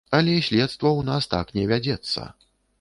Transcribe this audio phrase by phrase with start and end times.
[0.19, 2.27] Але следства ў нас так не вядзецца.